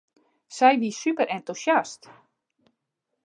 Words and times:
Sy 0.55 0.71
wie 0.81 0.91
superentûsjast. 1.01 2.01